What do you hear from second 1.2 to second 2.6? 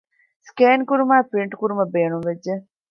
ޕްރިންޓް ކުރުމަށް ބޭނުންވެއްޖެ